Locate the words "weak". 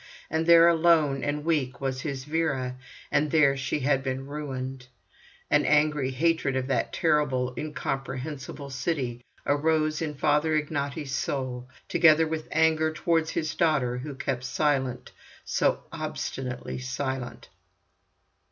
1.45-1.79